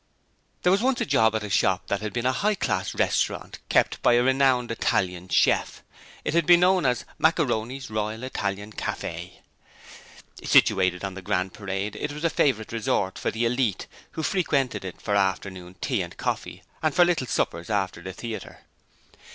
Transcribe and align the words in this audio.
There 0.63 0.71
was 0.71 0.81
once 0.81 0.99
a 0.99 1.05
job 1.05 1.35
at 1.35 1.43
a 1.43 1.49
shop 1.51 1.85
that 1.85 2.01
had 2.01 2.11
been 2.11 2.25
a 2.25 2.31
high 2.31 2.55
class 2.55 2.95
restaurant 2.95 3.59
kept 3.69 4.01
by 4.01 4.13
a 4.13 4.23
renowned 4.23 4.71
Italian 4.71 5.29
chef. 5.29 5.83
It 6.25 6.33
had 6.33 6.47
been 6.47 6.61
known 6.61 6.87
as 6.87 7.05
'MACARONI'S 7.19 7.91
ROYAL 7.91 8.23
ITALIAN 8.23 8.71
CAFE' 8.73 9.33
Situated 10.43 11.03
on 11.03 11.13
the 11.13 11.21
Grand 11.21 11.53
Parade, 11.53 11.95
it 11.95 12.11
was 12.11 12.23
a 12.23 12.31
favourite 12.31 12.71
resort 12.71 13.23
of 13.23 13.31
the 13.31 13.45
'Elite', 13.45 13.85
who 14.13 14.23
frequented 14.23 14.83
it 14.83 14.99
for 14.99 15.15
afternoon 15.15 15.75
tea 15.81 16.01
and 16.01 16.17
coffee 16.17 16.63
and 16.81 16.95
for 16.95 17.05
little 17.05 17.27
suppers 17.27 17.69
after 17.69 18.01
the 18.01 18.11
theatre. 18.11 18.61